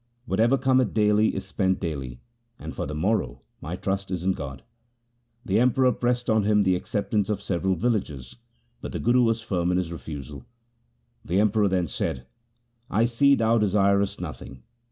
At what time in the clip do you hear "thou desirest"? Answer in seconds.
13.35-14.19